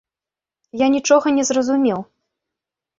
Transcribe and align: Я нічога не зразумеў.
Я 0.81 0.87
нічога 0.95 1.27
не 1.37 1.43
зразумеў. 1.53 1.99